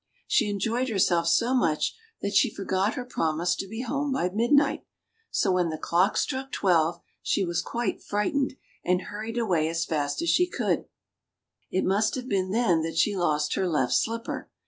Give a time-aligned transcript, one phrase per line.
[0.25, 0.95] She enjoyed THE CHILDREN'S WONDER BOOK.
[0.95, 4.83] herself so much that she forgot her promise to be home by midnight;
[5.29, 10.23] so when the clock struck twelve, she was quite frightened, and hurried away as fast
[10.23, 10.89] as she could go.
[11.69, 14.49] It must have been then that she lost her left slipper.